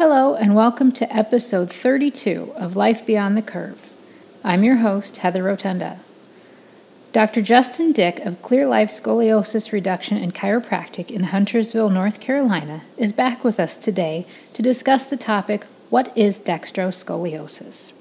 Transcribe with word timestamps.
Hello, 0.00 0.34
and 0.34 0.54
welcome 0.54 0.92
to 0.92 1.14
episode 1.14 1.70
32 1.70 2.54
of 2.56 2.74
Life 2.74 3.04
Beyond 3.04 3.36
the 3.36 3.42
Curve. 3.42 3.92
I'm 4.42 4.64
your 4.64 4.76
host, 4.76 5.18
Heather 5.18 5.42
Rotunda. 5.42 6.00
Dr. 7.12 7.42
Justin 7.42 7.92
Dick 7.92 8.18
of 8.20 8.40
Clear 8.40 8.64
Life 8.64 8.88
Scoliosis 8.88 9.72
Reduction 9.72 10.16
and 10.16 10.34
Chiropractic 10.34 11.10
in 11.10 11.24
Huntersville, 11.24 11.90
North 11.90 12.18
Carolina, 12.18 12.80
is 12.96 13.12
back 13.12 13.44
with 13.44 13.60
us 13.60 13.76
today 13.76 14.24
to 14.54 14.62
discuss 14.62 15.04
the 15.04 15.18
topic 15.18 15.66
What 15.90 16.16
is 16.16 16.38
dextroscoliosis? 16.38 17.92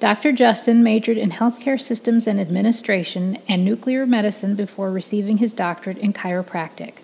Dr. 0.00 0.32
Justin 0.32 0.82
majored 0.82 1.16
in 1.16 1.30
healthcare 1.30 1.80
systems 1.80 2.26
and 2.26 2.40
administration 2.40 3.38
and 3.46 3.64
nuclear 3.64 4.04
medicine 4.04 4.56
before 4.56 4.90
receiving 4.90 5.38
his 5.38 5.52
doctorate 5.52 5.98
in 5.98 6.12
chiropractic. 6.12 6.94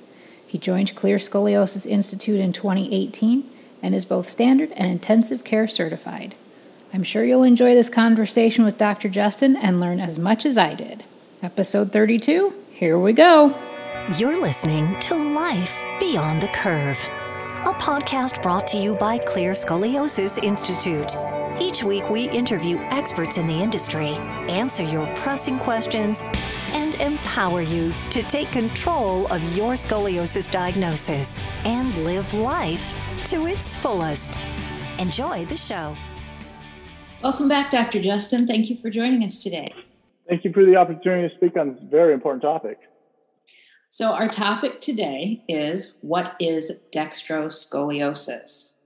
He 0.45 0.59
joined 0.59 0.97
Clear 0.97 1.19
Scoliosis 1.19 1.87
Institute 1.87 2.41
in 2.41 2.53
2018 2.53 3.49
and 3.83 3.95
is 3.95 4.05
both 4.05 4.29
standard 4.29 4.71
and 4.73 4.91
intensive 4.91 5.45
care 5.45 5.69
certified. 5.69 6.35
I'm 6.93 7.05
sure 7.05 7.25
you'll 7.25 7.45
enjoy 7.45 7.75
this 7.75 7.89
conversation 7.89 8.65
with 8.65 8.79
Dr. 8.79 9.09
Justin 9.09 9.57
and 9.57 9.81
learn 9.81 10.01
as 10.01 10.19
much 10.19 10.45
as 10.45 10.59
I 10.59 10.75
did. 10.75 11.05
Episode 11.43 11.93
32, 11.93 12.53
here 12.73 12.99
we 12.99 13.13
go. 13.13 13.57
You're 14.17 14.41
listening 14.41 14.99
to 15.01 15.15
Life 15.35 15.83
Beyond 16.01 16.43
the 16.43 16.49
Curve, 16.49 16.99
a 17.65 17.73
podcast 17.79 18.43
brought 18.43 18.67
to 18.69 18.77
you 18.77 18.97
by 18.97 19.19
Clear 19.19 19.53
Scoliosis 19.53 20.43
Institute. 20.43 21.17
Each 21.61 21.85
week, 21.85 22.09
we 22.09 22.29
interview 22.31 22.79
experts 22.91 23.37
in 23.37 23.47
the 23.47 23.55
industry, 23.55 24.15
answer 24.49 24.83
your 24.83 25.07
pressing 25.17 25.59
questions, 25.59 26.23
and 26.73 26.95
empower 26.97 27.61
you 27.61 27.93
to 28.11 28.23
take 28.25 28.51
control 28.51 29.27
of 29.27 29.43
your 29.57 29.75
scoliosis 29.75 30.51
diagnosis 30.51 31.39
and 31.65 32.05
live 32.05 32.33
life 32.35 32.95
to 33.31 33.47
its 33.47 33.77
fullest. 33.77 34.37
Enjoy 34.99 35.45
the 35.45 35.57
show. 35.57 35.97
Welcome 37.23 37.49
back, 37.49 37.71
Dr. 37.71 38.03
Justin. 38.03 38.45
Thank 38.45 38.69
you 38.69 38.75
for 38.75 38.91
joining 38.91 39.23
us 39.23 39.41
today. 39.41 39.69
Thank 40.29 40.45
you 40.45 40.53
for 40.53 40.65
the 40.65 40.75
opportunity 40.75 41.29
to 41.29 41.35
speak 41.37 41.57
on 41.57 41.75
this 41.75 41.83
very 41.89 42.13
important 42.13 42.43
topic. 42.43 42.81
So, 43.89 44.13
our 44.15 44.29
topic 44.29 44.81
today 44.81 45.45
is 45.49 45.97
what 46.01 46.35
is 46.41 46.73
dextroscoliosis? 46.93 48.77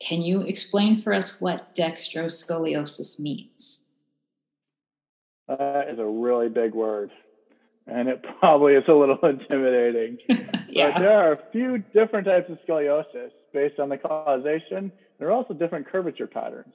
Can 0.00 0.22
you 0.22 0.40
explain 0.40 0.96
for 0.96 1.12
us 1.12 1.40
what 1.40 1.76
dextroscoliosis 1.76 3.20
means? 3.20 3.84
That 5.46 5.88
is 5.88 6.00
a 6.00 6.04
really 6.04 6.48
big 6.48 6.74
word, 6.74 7.12
and 7.86 8.08
it 8.08 8.24
probably 8.40 8.74
is 8.74 8.84
a 8.88 8.94
little 8.94 9.18
intimidating. 9.22 10.18
yeah. 10.68 10.92
But 10.92 11.00
there 11.00 11.18
are 11.18 11.32
a 11.32 11.38
few 11.52 11.78
different 11.92 12.26
types 12.26 12.50
of 12.50 12.58
scoliosis 12.66 13.30
based 13.52 13.78
on 13.78 13.88
the 13.88 13.98
causation. 13.98 14.92
There 15.18 15.28
are 15.28 15.32
also 15.32 15.54
different 15.54 15.86
curvature 15.86 16.26
patterns. 16.26 16.74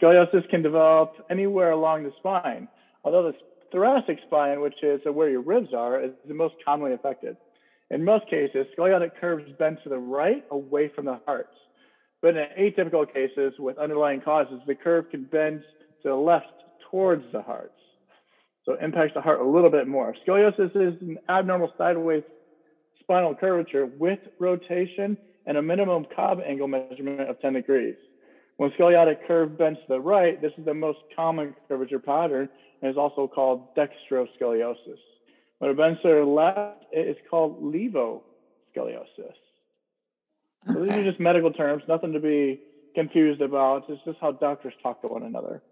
Scoliosis 0.00 0.48
can 0.50 0.62
develop 0.62 1.14
anywhere 1.30 1.70
along 1.70 2.04
the 2.04 2.12
spine, 2.18 2.68
although 3.02 3.32
the 3.32 3.34
thoracic 3.72 4.18
spine, 4.26 4.60
which 4.60 4.82
is 4.82 5.00
where 5.04 5.28
your 5.28 5.40
ribs 5.40 5.72
are, 5.74 6.02
is 6.02 6.12
the 6.28 6.34
most 6.34 6.54
commonly 6.64 6.92
affected. 6.92 7.36
In 7.90 8.04
most 8.04 8.28
cases, 8.28 8.66
scoliotic 8.76 9.12
curves 9.20 9.50
bend 9.58 9.78
to 9.84 9.88
the 9.88 9.98
right 9.98 10.44
away 10.50 10.90
from 10.94 11.06
the 11.06 11.20
heart. 11.24 11.50
But 12.20 12.36
in 12.36 12.46
atypical 12.58 13.10
cases 13.10 13.54
with 13.58 13.78
underlying 13.78 14.20
causes, 14.20 14.60
the 14.66 14.74
curve 14.74 15.10
can 15.10 15.24
bend 15.24 15.62
to 16.02 16.08
the 16.08 16.14
left 16.14 16.52
towards 16.90 17.24
the 17.32 17.42
heart. 17.42 17.72
So 18.66 18.72
it 18.72 18.82
impacts 18.82 19.14
the 19.14 19.20
heart 19.20 19.40
a 19.40 19.48
little 19.48 19.70
bit 19.70 19.86
more. 19.86 20.14
Scoliosis 20.26 20.70
is 20.74 21.00
an 21.00 21.18
abnormal 21.28 21.72
sideways 21.78 22.24
spinal 23.00 23.34
curvature 23.34 23.86
with 23.86 24.18
rotation 24.40 25.16
and 25.46 25.56
a 25.56 25.62
minimum 25.62 26.04
Cobb 26.14 26.40
angle 26.44 26.66
measurement 26.66 27.30
of 27.30 27.40
10 27.40 27.52
degrees. 27.52 27.94
When 28.56 28.70
scoliotic 28.72 29.26
curve 29.28 29.56
bends 29.56 29.78
to 29.80 29.86
the 29.88 30.00
right, 30.00 30.40
this 30.42 30.52
is 30.58 30.64
the 30.64 30.74
most 30.74 30.98
common 31.14 31.54
curvature 31.68 32.00
pattern 32.00 32.48
and 32.82 32.90
is 32.90 32.96
also 32.96 33.28
called 33.28 33.76
dextroscoliosis. 33.76 34.98
When 35.58 35.70
it 35.70 35.76
bends 35.76 36.02
to 36.02 36.08
the 36.08 36.24
left, 36.24 36.84
it 36.90 37.06
is 37.06 37.16
called 37.30 37.62
levoscoliosis. 37.62 38.22
Okay. 40.68 40.72
So 40.72 40.80
these 40.80 40.90
are 40.90 41.04
just 41.04 41.20
medical 41.20 41.52
terms, 41.52 41.84
nothing 41.86 42.12
to 42.12 42.20
be 42.20 42.60
confused 42.96 43.40
about. 43.40 43.84
It's 43.88 44.02
just 44.04 44.18
how 44.20 44.32
doctors 44.32 44.74
talk 44.82 45.00
to 45.02 45.08
one 45.08 45.22
another. 45.22 45.62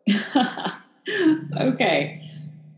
okay. 1.61 2.23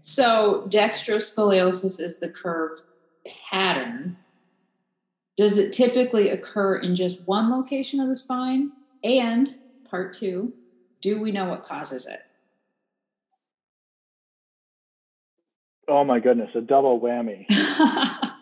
So 0.06 0.64
dextroscoliosis 0.68 2.00
is 2.00 2.20
the 2.20 2.28
curve 2.28 2.70
pattern. 3.50 4.16
Does 5.36 5.58
it 5.58 5.72
typically 5.72 6.30
occur 6.30 6.76
in 6.76 6.94
just 6.94 7.26
one 7.26 7.50
location 7.50 7.98
of 7.98 8.08
the 8.08 8.14
spine? 8.14 8.70
And 9.02 9.56
part 9.90 10.14
two, 10.14 10.52
do 11.00 11.20
we 11.20 11.32
know 11.32 11.46
what 11.46 11.64
causes 11.64 12.06
it? 12.06 12.20
Oh 15.88 16.04
my 16.04 16.20
goodness, 16.20 16.50
a 16.54 16.60
double 16.60 17.00
whammy. 17.00 17.46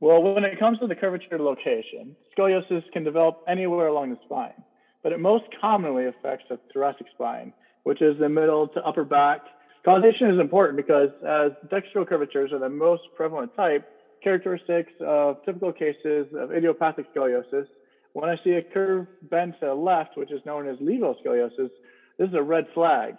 Well, 0.00 0.22
when 0.22 0.44
it 0.44 0.60
comes 0.60 0.78
to 0.78 0.86
the 0.86 0.94
curvature 0.94 1.40
location, 1.40 2.14
scoliosis 2.36 2.84
can 2.92 3.02
develop 3.02 3.42
anywhere 3.48 3.88
along 3.88 4.10
the 4.10 4.18
spine, 4.24 4.54
but 5.02 5.12
it 5.12 5.18
most 5.18 5.44
commonly 5.60 6.06
affects 6.06 6.44
the 6.48 6.60
thoracic 6.72 7.08
spine, 7.14 7.52
which 7.82 8.00
is 8.00 8.16
the 8.18 8.28
middle 8.28 8.68
to 8.68 8.86
upper 8.86 9.02
back. 9.04 9.40
Causation 9.88 10.30
is 10.30 10.38
important 10.38 10.76
because 10.76 11.08
as 11.26 11.52
dextral 11.70 12.06
curvatures 12.06 12.52
are 12.52 12.58
the 12.58 12.68
most 12.68 13.04
prevalent 13.16 13.56
type, 13.56 13.88
characteristics 14.22 14.92
of 15.00 15.42
typical 15.46 15.72
cases 15.72 16.26
of 16.36 16.52
idiopathic 16.52 17.06
scoliosis, 17.14 17.66
when 18.12 18.28
I 18.28 18.36
see 18.44 18.50
a 18.50 18.62
curve 18.62 19.06
bend 19.30 19.54
to 19.60 19.66
the 19.66 19.74
left, 19.74 20.18
which 20.18 20.30
is 20.30 20.42
known 20.44 20.68
as 20.68 20.76
levoscoliosis, 20.76 21.70
this 22.18 22.28
is 22.28 22.34
a 22.34 22.42
red 22.42 22.66
flag. 22.74 23.14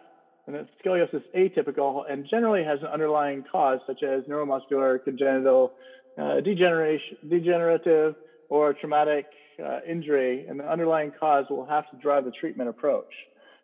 And 0.46 0.56
that 0.56 0.68
scoliosis 0.86 1.24
atypical 1.36 2.04
and 2.08 2.28
generally 2.30 2.64
has 2.64 2.80
an 2.82 2.88
underlying 2.88 3.44
cause 3.52 3.80
such 3.88 4.04
as 4.04 4.24
neuromuscular, 4.26 5.04
congenital, 5.04 5.72
uh, 6.20 6.42
degeneration, 6.42 7.18
degenerative 7.28 8.14
or 8.50 8.74
traumatic 8.74 9.26
uh, 9.64 9.80
injury, 9.88 10.46
and 10.48 10.60
the 10.60 10.72
underlying 10.72 11.14
cause 11.20 11.46
will 11.50 11.66
have 11.66 11.90
to 11.90 11.98
drive 11.98 12.26
the 12.26 12.32
treatment 12.40 12.70
approach. 12.70 13.12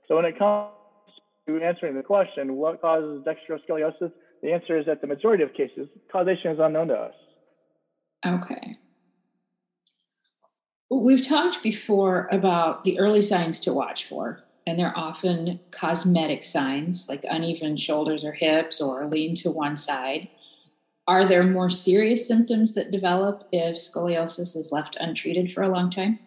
So 0.07 0.15
when 0.15 0.25
it 0.25 0.39
comes 0.39 0.71
to 1.47 1.61
answering 1.61 1.95
the 1.95 2.03
question, 2.03 2.55
what 2.55 2.81
causes 2.81 3.23
dextroscoliosis? 3.23 4.11
The 4.41 4.51
answer 4.51 4.77
is 4.77 4.85
that 4.85 5.01
the 5.01 5.07
majority 5.07 5.43
of 5.43 5.53
cases, 5.53 5.87
causation 6.11 6.51
is 6.51 6.59
unknown 6.59 6.87
to 6.89 6.95
us. 6.95 7.13
Okay. 8.25 8.73
We've 10.89 11.27
talked 11.27 11.63
before 11.63 12.27
about 12.31 12.83
the 12.83 12.99
early 12.99 13.21
signs 13.21 13.59
to 13.61 13.73
watch 13.73 14.05
for, 14.05 14.43
and 14.67 14.79
they're 14.79 14.97
often 14.97 15.59
cosmetic 15.71 16.43
signs 16.43 17.07
like 17.09 17.25
uneven 17.29 17.77
shoulders 17.77 18.23
or 18.23 18.33
hips 18.33 18.81
or 18.81 19.07
lean 19.07 19.35
to 19.35 19.51
one 19.51 19.77
side. 19.77 20.29
Are 21.07 21.25
there 21.25 21.43
more 21.43 21.69
serious 21.69 22.27
symptoms 22.27 22.73
that 22.73 22.91
develop 22.91 23.47
if 23.51 23.75
scoliosis 23.75 24.55
is 24.55 24.71
left 24.71 24.97
untreated 24.99 25.51
for 25.51 25.61
a 25.61 25.69
long 25.69 25.91
time? 25.91 26.19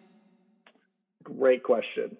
Great 1.23 1.63
question. 1.63 2.15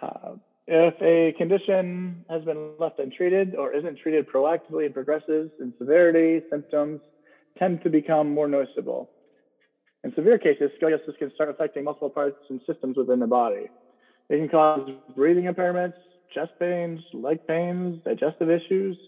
Uh, 0.00 0.36
if 0.66 0.94
a 1.02 1.36
condition 1.36 2.24
has 2.30 2.42
been 2.44 2.72
left 2.78 2.98
untreated 2.98 3.54
or 3.54 3.72
isn't 3.74 3.98
treated 3.98 4.26
proactively 4.26 4.86
and 4.86 4.94
progresses 4.94 5.50
in 5.60 5.74
severity, 5.78 6.42
symptoms 6.50 7.00
tend 7.58 7.82
to 7.82 7.90
become 7.90 8.32
more 8.32 8.48
noticeable. 8.48 9.10
In 10.04 10.14
severe 10.14 10.38
cases, 10.38 10.70
scoliosis 10.80 11.16
can 11.18 11.32
start 11.34 11.50
affecting 11.50 11.84
multiple 11.84 12.10
parts 12.10 12.36
and 12.50 12.60
systems 12.66 12.96
within 12.96 13.20
the 13.20 13.26
body. 13.26 13.70
It 14.28 14.38
can 14.38 14.48
cause 14.48 14.88
breathing 15.14 15.44
impairments, 15.44 15.94
chest 16.32 16.52
pains, 16.58 17.00
leg 17.12 17.38
pains, 17.46 18.00
digestive 18.04 18.50
issues. 18.50 18.98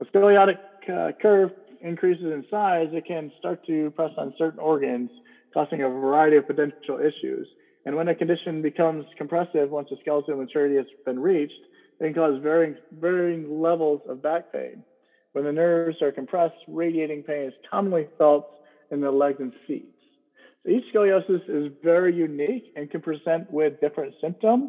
A 0.00 0.04
scoliotic 0.06 0.58
uh, 0.92 1.12
curve 1.20 1.50
increases 1.80 2.24
in 2.24 2.44
size, 2.50 2.88
it 2.92 3.06
can 3.06 3.30
start 3.38 3.64
to 3.66 3.90
press 3.92 4.10
on 4.16 4.34
certain 4.38 4.58
organs, 4.58 5.10
causing 5.52 5.82
a 5.82 5.88
variety 5.88 6.36
of 6.36 6.46
potential 6.46 6.98
issues. 6.98 7.48
And 7.88 7.96
when 7.96 8.08
a 8.08 8.14
condition 8.14 8.60
becomes 8.60 9.06
compressive, 9.16 9.70
once 9.70 9.88
the 9.88 9.96
skeletal 10.02 10.36
maturity 10.36 10.76
has 10.76 10.84
been 11.06 11.18
reached, 11.18 11.58
it 11.98 12.04
can 12.04 12.12
cause 12.12 12.38
varying, 12.42 12.76
varying 13.00 13.62
levels 13.62 14.02
of 14.06 14.22
back 14.22 14.52
pain. 14.52 14.84
When 15.32 15.46
the 15.46 15.52
nerves 15.52 16.02
are 16.02 16.12
compressed, 16.12 16.56
radiating 16.68 17.22
pain 17.22 17.46
is 17.46 17.54
commonly 17.70 18.06
felt 18.18 18.46
in 18.90 19.00
the 19.00 19.10
legs 19.10 19.38
and 19.40 19.54
feet. 19.66 19.94
So 20.62 20.70
each 20.70 20.84
scoliosis 20.94 21.48
is 21.48 21.72
very 21.82 22.14
unique 22.14 22.74
and 22.76 22.90
can 22.90 23.00
present 23.00 23.50
with 23.50 23.80
different 23.80 24.12
symptoms. 24.20 24.68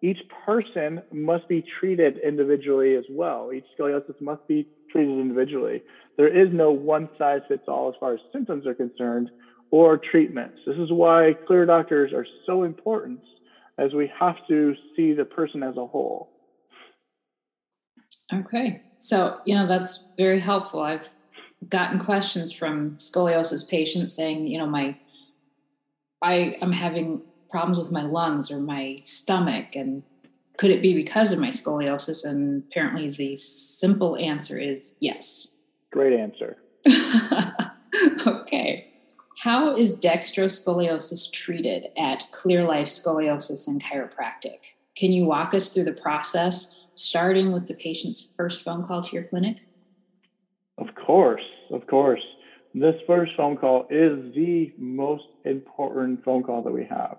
Each 0.00 0.20
person 0.46 1.02
must 1.10 1.48
be 1.48 1.64
treated 1.80 2.18
individually 2.18 2.94
as 2.94 3.04
well. 3.10 3.50
Each 3.52 3.64
scoliosis 3.76 4.20
must 4.20 4.46
be 4.46 4.68
treated 4.92 5.18
individually. 5.18 5.82
There 6.16 6.28
is 6.28 6.50
no 6.52 6.70
one 6.70 7.08
size 7.18 7.40
fits 7.48 7.64
all 7.66 7.88
as 7.88 7.96
far 7.98 8.14
as 8.14 8.20
symptoms 8.32 8.64
are 8.64 8.74
concerned 8.74 9.28
or 9.74 9.98
treatments. 9.98 10.60
This 10.64 10.76
is 10.76 10.92
why 10.92 11.34
clear 11.48 11.66
doctors 11.66 12.12
are 12.12 12.24
so 12.46 12.62
important 12.62 13.18
as 13.76 13.92
we 13.92 14.08
have 14.20 14.36
to 14.46 14.72
see 14.94 15.14
the 15.14 15.24
person 15.24 15.64
as 15.64 15.76
a 15.76 15.84
whole. 15.84 16.30
Okay. 18.32 18.82
So, 19.00 19.40
you 19.44 19.56
know, 19.56 19.66
that's 19.66 20.06
very 20.16 20.38
helpful. 20.38 20.80
I've 20.80 21.08
gotten 21.68 21.98
questions 21.98 22.52
from 22.52 22.98
scoliosis 22.98 23.68
patients 23.68 24.14
saying, 24.14 24.46
you 24.46 24.58
know, 24.58 24.66
my 24.66 24.96
I 26.22 26.54
am 26.62 26.70
having 26.70 27.22
problems 27.50 27.80
with 27.80 27.90
my 27.90 28.02
lungs 28.02 28.52
or 28.52 28.60
my 28.60 28.94
stomach 29.04 29.74
and 29.74 30.04
could 30.56 30.70
it 30.70 30.82
be 30.82 30.94
because 30.94 31.32
of 31.32 31.40
my 31.40 31.48
scoliosis 31.48 32.24
and 32.24 32.62
apparently 32.70 33.10
the 33.10 33.34
simple 33.34 34.16
answer 34.18 34.56
is 34.56 34.96
yes 35.00 35.48
great 35.92 36.12
answer 36.12 36.56
okay 38.26 38.93
how 39.44 39.74
is 39.74 40.00
dextroscoliosis 40.00 41.30
treated 41.30 41.86
at 41.98 42.24
clear 42.32 42.64
life 42.64 42.88
scoliosis 42.88 43.68
and 43.68 43.82
chiropractic 43.82 44.72
can 44.96 45.12
you 45.12 45.24
walk 45.24 45.54
us 45.54 45.70
through 45.70 45.84
the 45.84 45.92
process 45.92 46.74
starting 46.94 47.52
with 47.52 47.68
the 47.68 47.74
patient's 47.74 48.32
first 48.36 48.62
phone 48.62 48.82
call 48.82 49.00
to 49.00 49.14
your 49.14 49.24
clinic 49.24 49.66
of 50.78 50.88
course 50.94 51.44
of 51.70 51.86
course 51.86 52.22
this 52.74 52.96
first 53.06 53.32
phone 53.36 53.56
call 53.56 53.86
is 53.88 54.34
the 54.34 54.72
most 54.76 55.22
important 55.44 56.24
phone 56.24 56.42
call 56.42 56.60
that 56.62 56.72
we 56.72 56.84
have. 56.86 57.18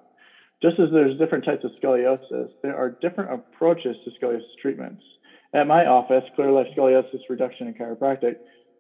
Just 0.62 0.80
as 0.80 0.90
there's 0.92 1.18
different 1.18 1.46
types 1.46 1.64
of 1.64 1.72
scoliosis, 1.82 2.50
there 2.62 2.76
are 2.76 2.98
different 3.02 3.32
approaches 3.32 3.96
to 4.04 4.12
scoliosis 4.12 4.42
treatments. 4.62 5.02
At 5.54 5.66
my 5.66 5.86
office, 5.86 6.26
Clear 6.36 6.52
Life 6.52 6.68
Scoliosis 6.76 7.22
Reduction 7.30 7.68
and 7.68 7.78
Chiropractic, 7.78 8.36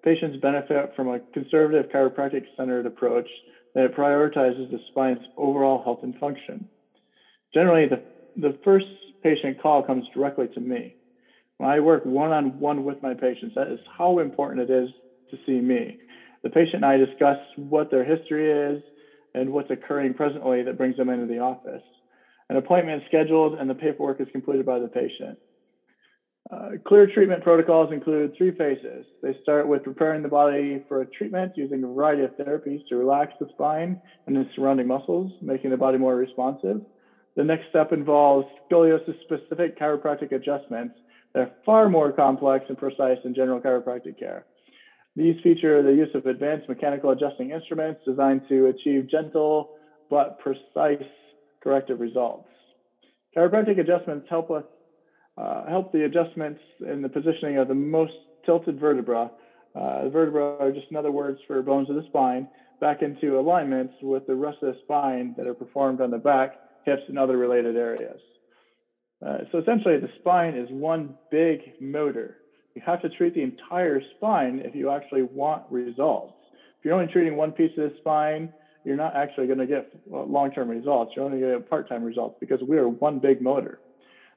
patients 0.05 0.37
benefit 0.37 0.91
from 0.95 1.09
a 1.09 1.19
conservative 1.33 1.91
chiropractic 1.91 2.45
centered 2.55 2.85
approach 2.85 3.27
that 3.73 3.93
prioritizes 3.93 4.71
the 4.71 4.79
spine's 4.87 5.19
overall 5.35 5.81
health 5.83 5.99
and 6.03 6.15
function. 6.17 6.65
Generally, 7.53 7.87
the, 7.87 8.01
the 8.35 8.55
first 8.63 8.85
patient 9.23 9.59
call 9.61 9.81
comes 9.81 10.05
directly 10.13 10.47
to 10.53 10.61
me. 10.61 10.95
When 11.57 11.69
I 11.69 11.79
work 11.79 12.05
one 12.05 12.31
on 12.31 12.59
one 12.59 12.83
with 12.83 13.01
my 13.01 13.15
patients, 13.15 13.55
that 13.55 13.69
is 13.69 13.79
how 13.97 14.19
important 14.19 14.69
it 14.69 14.73
is 14.73 14.89
to 15.31 15.37
see 15.45 15.59
me. 15.59 15.97
The 16.43 16.49
patient 16.49 16.83
and 16.83 16.85
I 16.85 16.97
discuss 16.97 17.37
what 17.55 17.89
their 17.89 18.03
history 18.03 18.75
is 18.75 18.83
and 19.33 19.51
what's 19.51 19.71
occurring 19.71 20.13
presently 20.13 20.63
that 20.63 20.77
brings 20.77 20.97
them 20.97 21.09
into 21.09 21.25
the 21.25 21.39
office. 21.39 21.81
An 22.49 22.57
appointment 22.57 23.01
is 23.01 23.07
scheduled 23.07 23.55
and 23.55 23.69
the 23.69 23.75
paperwork 23.75 24.21
is 24.21 24.27
completed 24.31 24.65
by 24.65 24.79
the 24.79 24.87
patient. 24.87 25.39
Uh, 26.51 26.71
clear 26.85 27.07
treatment 27.07 27.43
protocols 27.43 27.91
include 27.91 28.35
three 28.37 28.51
phases. 28.51 29.05
They 29.23 29.35
start 29.41 29.67
with 29.67 29.83
preparing 29.83 30.21
the 30.21 30.29
body 30.29 30.83
for 30.87 31.01
a 31.01 31.05
treatment 31.07 31.53
using 31.55 31.83
a 31.83 31.87
variety 31.87 32.23
of 32.23 32.37
therapies 32.37 32.87
to 32.89 32.97
relax 32.97 33.33
the 33.39 33.47
spine 33.53 33.99
and 34.27 34.35
the 34.35 34.45
surrounding 34.55 34.85
muscles, 34.85 35.31
making 35.41 35.71
the 35.71 35.77
body 35.77 35.97
more 35.97 36.15
responsive. 36.15 36.81
The 37.35 37.43
next 37.43 37.69
step 37.69 37.91
involves 37.91 38.47
scoliosis 38.69 39.19
specific 39.21 39.79
chiropractic 39.79 40.31
adjustments 40.33 40.95
that 41.33 41.39
are 41.39 41.51
far 41.65 41.89
more 41.89 42.11
complex 42.11 42.65
and 42.69 42.77
precise 42.77 43.17
than 43.23 43.33
general 43.33 43.59
chiropractic 43.59 44.19
care. 44.19 44.45
These 45.15 45.41
feature 45.41 45.81
the 45.81 45.93
use 45.93 46.13
of 46.13 46.27
advanced 46.27 46.69
mechanical 46.69 47.09
adjusting 47.09 47.51
instruments 47.51 48.01
designed 48.05 48.41
to 48.49 48.67
achieve 48.67 49.09
gentle 49.09 49.71
but 50.11 50.37
precise 50.39 51.03
corrective 51.63 51.99
results. 51.99 52.47
Chiropractic 53.35 53.79
adjustments 53.79 54.27
help 54.29 54.51
us 54.51 54.63
uh, 55.37 55.65
help 55.67 55.91
the 55.91 56.05
adjustments 56.05 56.59
in 56.85 57.01
the 57.01 57.09
positioning 57.09 57.57
of 57.57 57.67
the 57.67 57.75
most 57.75 58.13
tilted 58.45 58.79
vertebra. 58.79 59.31
Uh, 59.75 60.03
the 60.05 60.09
vertebra 60.09 60.57
are 60.59 60.71
just 60.71 60.87
another 60.89 61.11
words 61.11 61.39
for 61.47 61.61
bones 61.61 61.89
of 61.89 61.95
the 61.95 62.03
spine 62.07 62.47
back 62.79 63.01
into 63.01 63.39
alignments 63.39 63.93
with 64.01 64.25
the 64.27 64.35
rest 64.35 64.57
of 64.61 64.73
the 64.73 64.79
spine 64.83 65.33
that 65.37 65.47
are 65.47 65.53
performed 65.53 66.01
on 66.01 66.11
the 66.11 66.17
back, 66.17 66.53
hips, 66.85 67.01
and 67.07 67.17
other 67.17 67.37
related 67.37 67.75
areas. 67.75 68.19
Uh, 69.25 69.39
so 69.51 69.59
essentially, 69.59 69.97
the 69.97 70.09
spine 70.19 70.55
is 70.55 70.69
one 70.69 71.15
big 71.31 71.59
motor 71.81 72.37
you 72.75 72.81
have 72.85 73.01
to 73.01 73.09
treat 73.09 73.33
the 73.33 73.41
entire 73.41 74.01
spine 74.15 74.61
if 74.63 74.75
you 74.75 74.91
actually 74.91 75.23
want 75.23 75.63
results. 75.69 76.33
If 76.77 76.85
you're 76.85 76.93
only 76.93 77.11
treating 77.11 77.37
one 77.37 77.53
piece 77.53 77.71
of 77.77 77.89
the 77.89 77.95
spine, 77.97 78.53
you're 78.83 78.97
not 78.97 79.15
actually 79.15 79.47
going 79.47 79.59
to 79.59 79.65
get 79.65 79.89
long-term 80.05 80.69
results. 80.69 81.13
You're 81.15 81.25
only 81.25 81.39
going 81.39 81.53
to 81.53 81.59
get 81.59 81.69
part-time 81.69 82.03
results 82.03 82.35
because 82.39 82.59
we 82.67 82.77
are 82.77 82.89
one 82.89 83.19
big 83.19 83.41
motor. 83.41 83.79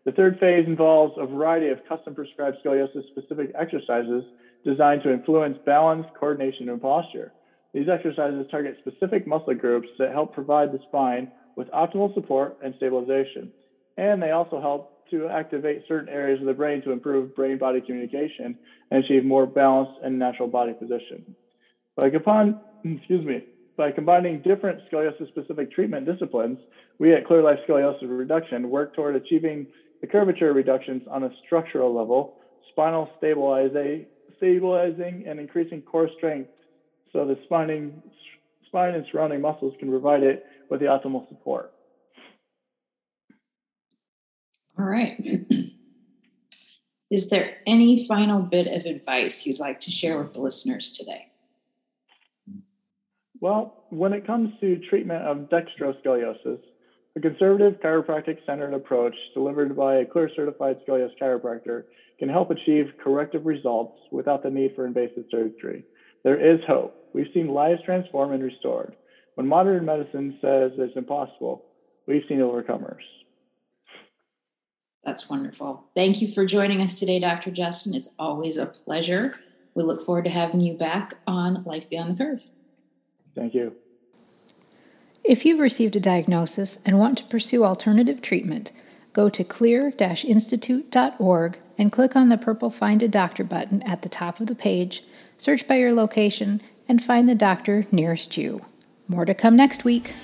The 0.08 0.12
third 0.12 0.38
phase 0.38 0.66
involves 0.66 1.12
a 1.18 1.26
variety 1.26 1.68
of 1.68 1.84
custom 1.86 2.14
prescribed 2.14 2.56
scoliosis 2.64 3.06
specific 3.08 3.50
exercises 3.54 4.24
designed 4.64 5.02
to 5.02 5.12
influence 5.12 5.58
balance, 5.66 6.06
coordination, 6.18 6.70
and 6.70 6.80
posture. 6.80 7.30
These 7.74 7.90
exercises 7.90 8.46
target 8.50 8.78
specific 8.78 9.26
muscle 9.26 9.54
groups 9.54 9.86
that 9.98 10.12
help 10.12 10.32
provide 10.32 10.72
the 10.72 10.78
spine 10.86 11.28
with 11.56 11.68
optimal 11.72 12.14
support 12.14 12.56
and 12.62 12.72
stabilization. 12.78 13.52
And 13.98 14.22
they 14.22 14.30
also 14.30 14.62
help 14.62 14.88
to 15.10 15.28
activate 15.28 15.82
certain 15.86 16.08
areas 16.08 16.40
of 16.40 16.46
the 16.46 16.54
brain 16.54 16.80
to 16.84 16.92
improve 16.92 17.34
brain 17.34 17.58
body 17.58 17.82
communication 17.82 18.56
and 18.90 19.04
achieve 19.04 19.26
more 19.26 19.44
balanced 19.44 19.92
and 20.02 20.18
natural 20.18 20.48
body 20.48 20.72
position. 20.72 21.36
By, 21.98 22.08
upon, 22.08 22.56
excuse 22.82 23.26
me, 23.26 23.42
by 23.76 23.90
combining 23.90 24.40
different 24.40 24.80
scoliosis 24.90 25.28
specific 25.28 25.70
treatment 25.70 26.06
disciplines, 26.06 26.58
we 26.98 27.12
at 27.12 27.26
Clear 27.26 27.42
Life 27.42 27.58
Scoliosis 27.68 28.08
Reduction 28.08 28.70
work 28.70 28.94
toward 28.94 29.14
achieving 29.14 29.66
the 30.00 30.06
curvature 30.06 30.52
reductions 30.52 31.02
on 31.10 31.24
a 31.24 31.30
structural 31.44 31.94
level, 31.94 32.36
spinal 32.70 33.08
stabilizing, 33.18 34.06
stabilizing 34.36 35.24
and 35.26 35.40
increasing 35.40 35.82
core 35.82 36.08
strength 36.16 36.50
so 37.12 37.24
the 37.26 37.38
spine, 37.44 38.02
spine 38.66 38.94
and 38.94 39.04
surrounding 39.10 39.40
muscles 39.40 39.74
can 39.78 39.88
provide 39.88 40.22
it 40.22 40.44
with 40.70 40.80
the 40.80 40.86
optimal 40.86 41.28
support. 41.28 41.72
All 44.78 44.84
right. 44.84 45.14
Is 47.10 47.30
there 47.30 47.56
any 47.66 48.06
final 48.06 48.42
bit 48.42 48.66
of 48.66 48.84
advice 48.84 49.46
you'd 49.46 49.58
like 49.58 49.80
to 49.80 49.90
share 49.90 50.22
with 50.22 50.34
the 50.34 50.40
listeners 50.40 50.92
today? 50.92 51.28
Well, 53.40 53.84
when 53.88 54.12
it 54.12 54.26
comes 54.26 54.52
to 54.60 54.78
treatment 54.90 55.24
of 55.24 55.48
dextroscoliosis, 55.48 56.60
a 57.16 57.20
conservative 57.20 57.80
chiropractic 57.80 58.38
centered 58.46 58.74
approach 58.74 59.14
delivered 59.34 59.76
by 59.76 59.96
a 59.96 60.06
clear 60.06 60.30
certified 60.36 60.76
scoliosis 60.86 61.10
chiropractor 61.20 61.84
can 62.18 62.28
help 62.28 62.50
achieve 62.50 62.86
corrective 63.02 63.46
results 63.46 63.96
without 64.10 64.42
the 64.42 64.50
need 64.50 64.74
for 64.74 64.86
invasive 64.86 65.24
surgery. 65.30 65.84
There 66.24 66.40
is 66.40 66.60
hope. 66.66 66.94
We've 67.14 67.26
seen 67.32 67.48
lives 67.48 67.80
transformed 67.84 68.34
and 68.34 68.42
restored. 68.42 68.94
When 69.34 69.46
modern 69.46 69.84
medicine 69.84 70.38
says 70.40 70.72
it's 70.78 70.96
impossible, 70.96 71.64
we've 72.06 72.24
seen 72.28 72.38
overcomers. 72.38 73.02
That's 75.04 75.30
wonderful. 75.30 75.84
Thank 75.94 76.20
you 76.20 76.28
for 76.28 76.44
joining 76.44 76.82
us 76.82 76.98
today, 76.98 77.18
Dr. 77.20 77.50
Justin. 77.50 77.94
It's 77.94 78.14
always 78.18 78.56
a 78.56 78.66
pleasure. 78.66 79.32
We 79.74 79.84
look 79.84 80.02
forward 80.02 80.24
to 80.24 80.30
having 80.30 80.60
you 80.60 80.74
back 80.74 81.14
on 81.26 81.62
Life 81.64 81.88
Beyond 81.88 82.12
the 82.12 82.24
Curve. 82.24 82.50
Thank 83.34 83.54
you. 83.54 83.74
If 85.24 85.44
you've 85.44 85.60
received 85.60 85.96
a 85.96 86.00
diagnosis 86.00 86.78
and 86.84 86.98
want 86.98 87.18
to 87.18 87.24
pursue 87.24 87.64
alternative 87.64 88.22
treatment, 88.22 88.70
go 89.12 89.28
to 89.28 89.44
clear-institute.org 89.44 91.58
and 91.76 91.92
click 91.92 92.16
on 92.16 92.28
the 92.28 92.38
purple 92.38 92.70
Find 92.70 93.02
a 93.02 93.08
Doctor 93.08 93.44
button 93.44 93.82
at 93.82 94.02
the 94.02 94.08
top 94.08 94.40
of 94.40 94.46
the 94.46 94.54
page, 94.54 95.04
search 95.36 95.68
by 95.68 95.76
your 95.76 95.92
location, 95.92 96.62
and 96.88 97.04
find 97.04 97.28
the 97.28 97.34
doctor 97.34 97.86
nearest 97.92 98.36
you. 98.36 98.64
More 99.06 99.24
to 99.24 99.34
come 99.34 99.56
next 99.56 99.84
week. 99.84 100.14